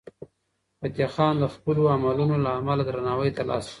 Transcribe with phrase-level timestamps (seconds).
[0.81, 3.69] فتح خان د خپلو عملونو له امله درناوی ترلاسه کړ.